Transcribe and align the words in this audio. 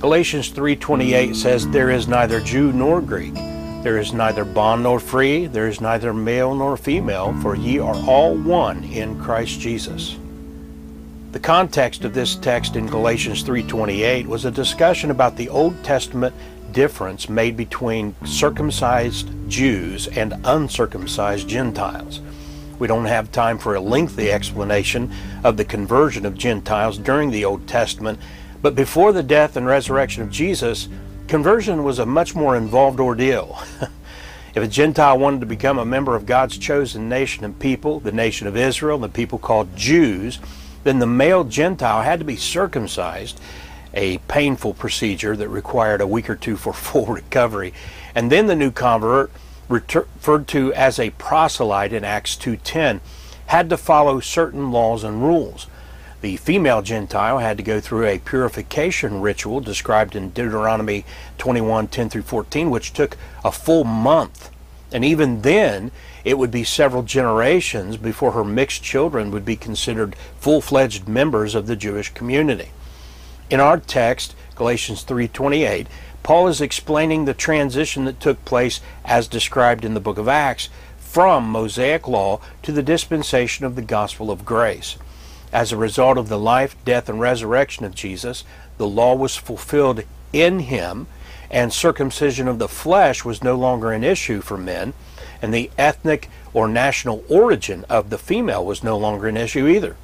Galatians 0.00 0.50
3:28 0.50 1.34
says 1.34 1.66
there 1.66 1.90
is 1.90 2.06
neither 2.06 2.38
Jew 2.38 2.72
nor 2.72 3.00
Greek, 3.00 3.34
there 3.82 3.98
is 3.98 4.12
neither 4.12 4.44
bond 4.44 4.84
nor 4.84 5.00
free, 5.00 5.46
there 5.46 5.66
is 5.66 5.80
neither 5.80 6.14
male 6.14 6.54
nor 6.54 6.76
female, 6.76 7.34
for 7.42 7.56
ye 7.56 7.80
are 7.80 7.96
all 8.06 8.36
one 8.36 8.84
in 8.84 9.20
Christ 9.20 9.58
Jesus. 9.58 10.16
The 11.32 11.40
context 11.40 12.04
of 12.04 12.14
this 12.14 12.36
text 12.36 12.76
in 12.76 12.86
Galatians 12.86 13.42
3:28 13.42 14.28
was 14.28 14.44
a 14.44 14.52
discussion 14.52 15.10
about 15.10 15.36
the 15.36 15.48
Old 15.48 15.82
Testament 15.82 16.32
difference 16.70 17.28
made 17.28 17.56
between 17.56 18.14
circumcised 18.24 19.28
Jews 19.48 20.06
and 20.06 20.34
uncircumcised 20.44 21.48
Gentiles. 21.48 22.20
We 22.78 22.86
don't 22.86 23.06
have 23.06 23.32
time 23.32 23.58
for 23.58 23.74
a 23.74 23.80
lengthy 23.80 24.30
explanation 24.30 25.10
of 25.42 25.56
the 25.56 25.64
conversion 25.64 26.24
of 26.24 26.38
Gentiles 26.38 26.98
during 26.98 27.32
the 27.32 27.44
Old 27.44 27.66
Testament, 27.66 28.20
but 28.62 28.74
before 28.74 29.12
the 29.12 29.22
death 29.22 29.56
and 29.56 29.66
resurrection 29.66 30.22
of 30.22 30.30
Jesus, 30.30 30.88
conversion 31.28 31.84
was 31.84 31.98
a 31.98 32.06
much 32.06 32.34
more 32.34 32.56
involved 32.56 33.00
ordeal. 33.00 33.58
if 34.54 34.62
a 34.62 34.66
Gentile 34.66 35.18
wanted 35.18 35.40
to 35.40 35.46
become 35.46 35.78
a 35.78 35.84
member 35.84 36.16
of 36.16 36.26
God's 36.26 36.58
chosen 36.58 37.08
nation 37.08 37.44
and 37.44 37.58
people, 37.58 38.00
the 38.00 38.12
nation 38.12 38.46
of 38.46 38.56
Israel, 38.56 38.98
the 38.98 39.08
people 39.08 39.38
called 39.38 39.76
Jews, 39.76 40.38
then 40.84 40.98
the 40.98 41.06
male 41.06 41.44
Gentile 41.44 42.02
had 42.02 42.18
to 42.18 42.24
be 42.24 42.36
circumcised 42.36 43.40
a 43.94 44.18
painful 44.18 44.74
procedure 44.74 45.36
that 45.36 45.48
required 45.48 46.00
a 46.00 46.06
week 46.06 46.28
or 46.28 46.36
two 46.36 46.56
for 46.56 46.72
full 46.74 47.06
recovery. 47.06 47.72
And 48.14 48.32
then 48.32 48.46
the 48.46 48.56
new 48.56 48.70
convert, 48.70 49.30
referred 49.68 50.48
to 50.48 50.72
as 50.74 50.98
a 50.98 51.10
proselyte 51.10 51.92
in 51.92 52.04
Acts 52.04 52.36
2:10, 52.36 53.00
had 53.46 53.70
to 53.70 53.76
follow 53.76 54.20
certain 54.20 54.70
laws 54.70 55.04
and 55.04 55.22
rules. 55.22 55.66
The 56.20 56.36
female 56.36 56.82
Gentile 56.82 57.38
had 57.38 57.56
to 57.58 57.62
go 57.62 57.80
through 57.80 58.06
a 58.06 58.18
purification 58.18 59.20
ritual 59.20 59.60
described 59.60 60.16
in 60.16 60.30
Deuteronomy 60.30 61.04
21:10 61.38 62.10
through 62.10 62.22
14, 62.22 62.70
which 62.70 62.92
took 62.92 63.16
a 63.44 63.52
full 63.52 63.84
month. 63.84 64.50
And 64.90 65.04
even 65.04 65.42
then, 65.42 65.92
it 66.24 66.36
would 66.36 66.50
be 66.50 66.64
several 66.64 67.04
generations 67.04 67.96
before 67.96 68.32
her 68.32 68.42
mixed 68.42 68.82
children 68.82 69.30
would 69.30 69.44
be 69.44 69.54
considered 69.54 70.16
full 70.40 70.60
fledged 70.60 71.06
members 71.06 71.54
of 71.54 71.68
the 71.68 71.76
Jewish 71.76 72.12
community. 72.12 72.70
In 73.48 73.60
our 73.60 73.78
text, 73.78 74.34
Galatians 74.56 75.04
3:28, 75.04 75.86
Paul 76.24 76.48
is 76.48 76.60
explaining 76.60 77.26
the 77.26 77.32
transition 77.32 78.06
that 78.06 78.18
took 78.18 78.44
place 78.44 78.80
as 79.04 79.28
described 79.28 79.84
in 79.84 79.94
the 79.94 80.00
book 80.00 80.18
of 80.18 80.26
Acts 80.26 80.68
from 80.98 81.48
Mosaic 81.48 82.08
law 82.08 82.40
to 82.64 82.72
the 82.72 82.82
dispensation 82.82 83.64
of 83.64 83.76
the 83.76 83.82
gospel 83.82 84.32
of 84.32 84.44
grace. 84.44 84.96
As 85.52 85.72
a 85.72 85.76
result 85.76 86.18
of 86.18 86.28
the 86.28 86.38
life, 86.38 86.76
death, 86.84 87.08
and 87.08 87.20
resurrection 87.20 87.84
of 87.84 87.94
Jesus, 87.94 88.44
the 88.76 88.86
law 88.86 89.14
was 89.14 89.36
fulfilled 89.36 90.02
in 90.32 90.60
him, 90.60 91.06
and 91.50 91.72
circumcision 91.72 92.46
of 92.48 92.58
the 92.58 92.68
flesh 92.68 93.24
was 93.24 93.42
no 93.42 93.54
longer 93.54 93.92
an 93.92 94.04
issue 94.04 94.42
for 94.42 94.58
men, 94.58 94.92
and 95.40 95.54
the 95.54 95.70
ethnic 95.78 96.28
or 96.52 96.68
national 96.68 97.24
origin 97.28 97.84
of 97.88 98.10
the 98.10 98.18
female 98.18 98.64
was 98.64 98.84
no 98.84 98.98
longer 98.98 99.26
an 99.26 99.36
issue 99.36 99.66
either. 99.66 99.96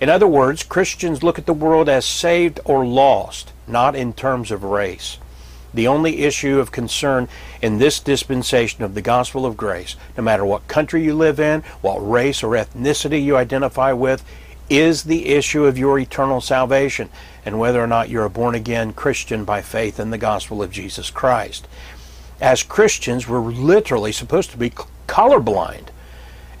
In 0.00 0.08
other 0.08 0.26
words, 0.26 0.64
Christians 0.64 1.22
look 1.22 1.38
at 1.38 1.46
the 1.46 1.52
world 1.52 1.88
as 1.88 2.04
saved 2.04 2.58
or 2.64 2.84
lost, 2.84 3.52
not 3.68 3.94
in 3.94 4.12
terms 4.12 4.50
of 4.50 4.64
race. 4.64 5.18
The 5.72 5.86
only 5.86 6.22
issue 6.22 6.58
of 6.58 6.72
concern 6.72 7.28
in 7.62 7.78
this 7.78 8.00
dispensation 8.00 8.84
of 8.84 8.94
the 8.94 9.02
gospel 9.02 9.46
of 9.46 9.56
grace, 9.56 9.96
no 10.16 10.22
matter 10.22 10.44
what 10.44 10.68
country 10.68 11.04
you 11.04 11.14
live 11.14 11.38
in, 11.38 11.62
what 11.80 11.98
race 11.98 12.42
or 12.42 12.50
ethnicity 12.50 13.22
you 13.22 13.36
identify 13.36 13.92
with, 13.92 14.24
is 14.68 15.04
the 15.04 15.26
issue 15.26 15.64
of 15.66 15.78
your 15.78 15.98
eternal 15.98 16.40
salvation 16.40 17.08
and 17.44 17.58
whether 17.58 17.82
or 17.82 17.86
not 17.86 18.08
you're 18.08 18.24
a 18.24 18.30
born 18.30 18.54
again 18.54 18.92
Christian 18.92 19.44
by 19.44 19.62
faith 19.62 20.00
in 20.00 20.10
the 20.10 20.18
gospel 20.18 20.62
of 20.62 20.70
Jesus 20.70 21.10
Christ. 21.10 21.68
As 22.40 22.62
Christians, 22.62 23.28
we're 23.28 23.40
literally 23.40 24.12
supposed 24.12 24.50
to 24.50 24.56
be 24.56 24.72
colorblind. 25.06 25.88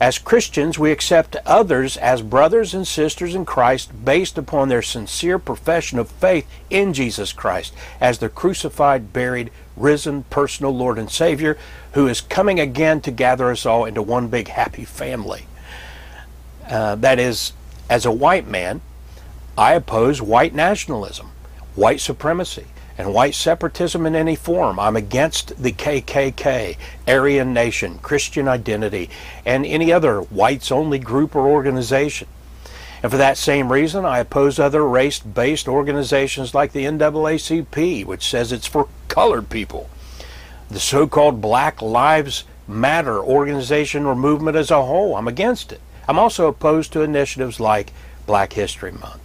As 0.00 0.18
Christians, 0.18 0.78
we 0.78 0.90
accept 0.90 1.36
others 1.46 1.96
as 1.96 2.20
brothers 2.20 2.74
and 2.74 2.86
sisters 2.86 3.34
in 3.34 3.44
Christ 3.44 4.04
based 4.04 4.36
upon 4.36 4.68
their 4.68 4.82
sincere 4.82 5.38
profession 5.38 5.98
of 5.98 6.10
faith 6.10 6.46
in 6.68 6.92
Jesus 6.92 7.32
Christ 7.32 7.72
as 8.00 8.18
the 8.18 8.28
crucified, 8.28 9.12
buried, 9.12 9.50
risen, 9.76 10.24
personal 10.24 10.76
Lord 10.76 10.98
and 10.98 11.10
Savior 11.10 11.56
who 11.92 12.08
is 12.08 12.20
coming 12.20 12.58
again 12.58 13.00
to 13.02 13.10
gather 13.10 13.50
us 13.50 13.64
all 13.64 13.84
into 13.84 14.02
one 14.02 14.28
big 14.28 14.48
happy 14.48 14.84
family. 14.84 15.46
Uh, 16.68 16.96
that 16.96 17.18
is, 17.18 17.52
as 17.88 18.06
a 18.06 18.12
white 18.12 18.46
man, 18.46 18.80
I 19.56 19.74
oppose 19.74 20.20
white 20.20 20.54
nationalism, 20.54 21.30
white 21.74 22.00
supremacy, 22.00 22.66
and 22.96 23.12
white 23.12 23.34
separatism 23.34 24.06
in 24.06 24.14
any 24.14 24.36
form. 24.36 24.78
I'm 24.78 24.96
against 24.96 25.62
the 25.62 25.72
KKK, 25.72 26.76
Aryan 27.08 27.52
Nation, 27.52 27.98
Christian 27.98 28.48
Identity, 28.48 29.10
and 29.44 29.66
any 29.66 29.92
other 29.92 30.20
whites 30.20 30.70
only 30.70 30.98
group 30.98 31.34
or 31.34 31.46
organization. 31.46 32.28
And 33.02 33.10
for 33.10 33.18
that 33.18 33.36
same 33.36 33.70
reason, 33.70 34.04
I 34.04 34.20
oppose 34.20 34.58
other 34.58 34.86
race 34.86 35.18
based 35.18 35.68
organizations 35.68 36.54
like 36.54 36.72
the 36.72 36.84
NAACP, 36.84 38.06
which 38.06 38.26
says 38.26 38.50
it's 38.50 38.66
for 38.66 38.88
colored 39.08 39.50
people. 39.50 39.90
The 40.70 40.80
so 40.80 41.06
called 41.06 41.40
Black 41.40 41.82
Lives 41.82 42.44
Matter 42.66 43.22
organization 43.22 44.06
or 44.06 44.16
movement 44.16 44.56
as 44.56 44.70
a 44.70 44.82
whole, 44.82 45.16
I'm 45.16 45.28
against 45.28 45.70
it. 45.70 45.82
I'm 46.08 46.18
also 46.18 46.48
opposed 46.48 46.92
to 46.92 47.02
initiatives 47.02 47.60
like 47.60 47.92
Black 48.26 48.52
History 48.52 48.92
Month. 48.92 49.20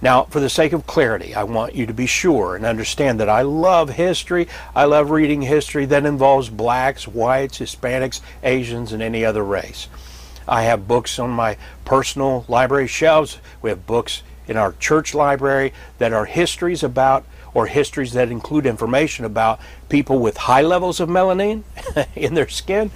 Now, 0.00 0.24
for 0.24 0.38
the 0.38 0.48
sake 0.48 0.72
of 0.72 0.86
clarity, 0.86 1.34
I 1.34 1.42
want 1.42 1.74
you 1.74 1.84
to 1.86 1.92
be 1.92 2.06
sure 2.06 2.54
and 2.54 2.64
understand 2.64 3.18
that 3.18 3.28
I 3.28 3.42
love 3.42 3.90
history. 3.90 4.46
I 4.74 4.84
love 4.84 5.10
reading 5.10 5.42
history 5.42 5.86
that 5.86 6.06
involves 6.06 6.50
blacks, 6.50 7.08
whites, 7.08 7.58
Hispanics, 7.58 8.20
Asians, 8.44 8.92
and 8.92 9.02
any 9.02 9.24
other 9.24 9.42
race. 9.42 9.88
I 10.46 10.62
have 10.62 10.88
books 10.88 11.18
on 11.18 11.30
my 11.30 11.56
personal 11.84 12.44
library 12.48 12.86
shelves. 12.86 13.38
We 13.60 13.70
have 13.70 13.86
books 13.86 14.22
in 14.46 14.56
our 14.56 14.72
church 14.74 15.14
library 15.14 15.72
that 15.98 16.12
are 16.12 16.24
histories 16.24 16.82
about 16.82 17.24
or 17.52 17.66
histories 17.66 18.12
that 18.12 18.30
include 18.30 18.66
information 18.66 19.24
about 19.24 19.58
people 19.88 20.18
with 20.20 20.36
high 20.36 20.62
levels 20.62 21.00
of 21.00 21.08
melanin 21.08 21.64
in 22.14 22.34
their 22.34 22.48
skin 22.48 22.90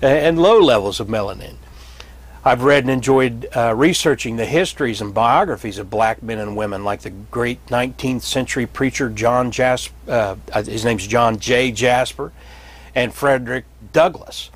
and 0.00 0.38
low 0.38 0.60
levels 0.60 1.00
of 1.00 1.08
melanin. 1.08 1.56
I've 2.46 2.62
read 2.62 2.84
and 2.84 2.90
enjoyed 2.90 3.48
uh, 3.56 3.74
researching 3.74 4.36
the 4.36 4.44
histories 4.44 5.00
and 5.00 5.14
biographies 5.14 5.78
of 5.78 5.88
black 5.88 6.22
men 6.22 6.38
and 6.38 6.54
women, 6.54 6.84
like 6.84 7.00
the 7.00 7.08
great 7.08 7.64
19th 7.68 8.20
century 8.20 8.66
preacher 8.66 9.08
John 9.08 9.50
Jasper, 9.50 9.94
uh, 10.06 10.36
uh, 10.52 10.62
his 10.62 10.84
name's 10.84 11.06
John 11.06 11.38
J. 11.38 11.72
Jasper, 11.72 12.32
and 12.94 13.14
Frederick 13.14 13.64
Douglass. 13.94 14.50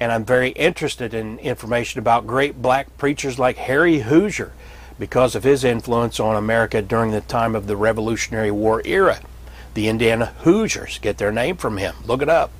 And 0.00 0.10
I'm 0.10 0.24
very 0.24 0.48
interested 0.50 1.14
in 1.14 1.38
information 1.38 2.00
about 2.00 2.26
great 2.26 2.60
black 2.60 2.98
preachers 2.98 3.38
like 3.38 3.58
Harry 3.58 4.00
Hoosier 4.00 4.52
because 4.98 5.36
of 5.36 5.44
his 5.44 5.62
influence 5.62 6.18
on 6.18 6.34
America 6.34 6.82
during 6.82 7.12
the 7.12 7.20
time 7.20 7.54
of 7.54 7.68
the 7.68 7.76
Revolutionary 7.76 8.50
War 8.50 8.82
era. 8.84 9.20
The 9.74 9.86
Indiana 9.86 10.34
Hoosiers 10.40 10.98
get 10.98 11.18
their 11.18 11.30
name 11.30 11.56
from 11.56 11.76
him. 11.76 11.94
Look 12.04 12.22
it 12.22 12.28
up. 12.28 12.50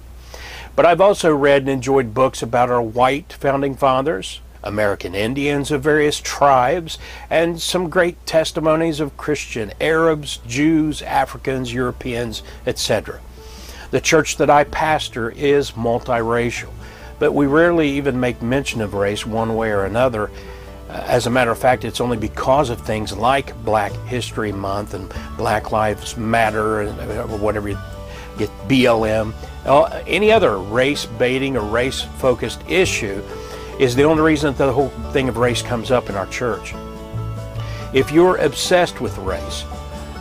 But 0.76 0.86
I've 0.86 1.00
also 1.00 1.34
read 1.34 1.62
and 1.62 1.70
enjoyed 1.70 2.14
books 2.14 2.40
about 2.40 2.70
our 2.70 2.80
white 2.80 3.32
founding 3.32 3.74
fathers, 3.74 4.40
American 4.62 5.14
Indians 5.14 5.70
of 5.70 5.82
various 5.82 6.20
tribes, 6.20 6.98
and 7.28 7.60
some 7.60 7.88
great 7.88 8.24
testimonies 8.26 9.00
of 9.00 9.16
Christian 9.16 9.72
Arabs, 9.80 10.38
Jews, 10.46 11.02
Africans, 11.02 11.72
Europeans, 11.72 12.42
etc. 12.66 13.20
The 13.90 14.00
church 14.00 14.36
that 14.36 14.50
I 14.50 14.64
pastor 14.64 15.30
is 15.30 15.72
multiracial, 15.72 16.70
but 17.18 17.32
we 17.32 17.46
rarely 17.46 17.90
even 17.90 18.20
make 18.20 18.40
mention 18.42 18.80
of 18.80 18.94
race 18.94 19.26
one 19.26 19.56
way 19.56 19.70
or 19.70 19.84
another. 19.84 20.30
Uh, 20.88 21.04
as 21.06 21.26
a 21.26 21.30
matter 21.30 21.50
of 21.50 21.58
fact, 21.58 21.84
it's 21.84 22.00
only 22.00 22.16
because 22.16 22.70
of 22.70 22.80
things 22.80 23.16
like 23.16 23.56
Black 23.64 23.92
History 24.06 24.52
Month 24.52 24.94
and 24.94 25.12
Black 25.36 25.72
Lives 25.72 26.16
Matter 26.16 26.82
and 26.82 27.00
uh, 27.00 27.26
whatever 27.26 27.68
you 27.68 27.78
get, 28.38 28.50
BLM, 28.68 29.32
uh, 29.66 30.02
any 30.06 30.32
other 30.32 30.58
race 30.58 31.06
baiting 31.06 31.56
or 31.56 31.64
race 31.64 32.02
focused 32.18 32.62
issue 32.68 33.22
is 33.80 33.96
the 33.96 34.04
only 34.04 34.22
reason 34.22 34.52
that 34.54 34.66
the 34.66 34.72
whole 34.72 34.90
thing 35.10 35.26
of 35.30 35.38
race 35.38 35.62
comes 35.62 35.90
up 35.90 36.10
in 36.10 36.14
our 36.14 36.26
church. 36.26 36.74
If 37.94 38.12
you're 38.12 38.36
obsessed 38.36 39.00
with 39.00 39.16
race, 39.16 39.64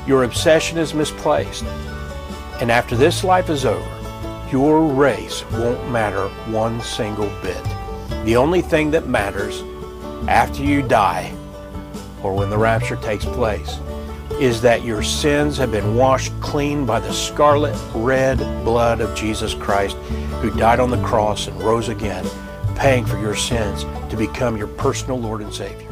your 0.08 0.24
obsession 0.24 0.78
is 0.78 0.94
misplaced. 0.94 1.66
And 2.62 2.72
after 2.72 2.96
this 2.96 3.22
life 3.22 3.50
is 3.50 3.66
over, 3.66 4.48
your 4.50 4.88
race 4.88 5.44
won't 5.52 5.92
matter 5.92 6.30
one 6.50 6.80
single 6.80 7.30
bit. 7.42 7.62
The 8.24 8.38
only 8.38 8.62
thing 8.62 8.92
that 8.92 9.10
matters 9.10 9.62
after 10.30 10.64
you 10.64 10.82
die 10.82 11.36
or 12.24 12.34
when 12.34 12.50
the 12.50 12.58
rapture 12.58 12.96
takes 12.96 13.26
place 13.26 13.78
is 14.40 14.62
that 14.62 14.86
your 14.86 15.04
sins 15.04 15.58
have 15.58 15.72
been 15.72 15.96
washed 15.96 16.32
clean 16.40 16.86
by 16.86 17.02
the 17.02 17.12
scarlet 17.12 17.78
red 17.94 18.38
blood 18.64 19.02
of 19.02 19.18
Jesus 19.18 19.54
Christ 19.54 19.98
who 20.40 20.50
died 20.52 20.80
on 20.80 20.92
the 20.92 21.04
cross 21.04 21.48
and 21.48 21.62
rose 21.62 21.90
again 21.90 22.26
paying 22.80 23.06
for 23.06 23.20
your 23.20 23.36
sins 23.36 23.84
to 24.10 24.16
become 24.16 24.56
your 24.56 24.68
personal 24.68 25.20
Lord 25.20 25.42
and 25.42 25.54
Savior. 25.54 25.89